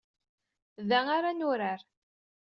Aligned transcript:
Da 0.89 0.99
ara 1.17 1.31
nurar. 1.39 1.81